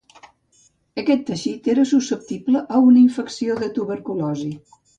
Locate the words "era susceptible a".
1.75-2.83